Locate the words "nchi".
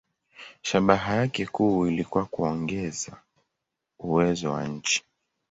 4.67-5.03